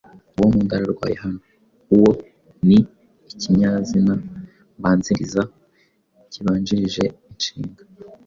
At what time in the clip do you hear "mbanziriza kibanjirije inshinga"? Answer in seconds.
4.79-7.81